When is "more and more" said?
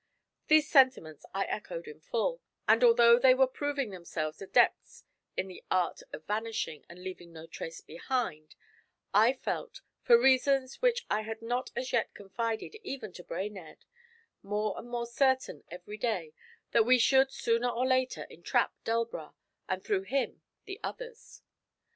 14.41-15.05